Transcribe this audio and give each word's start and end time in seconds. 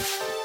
you. 0.00 0.39